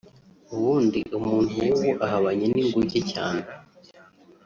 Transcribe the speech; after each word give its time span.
ubundi 0.55 0.99
umuntu 1.17 1.53
w’ubu 1.63 1.89
ahabanye 2.05 2.45
n’inguge 2.53 2.99
cyane 3.11 3.41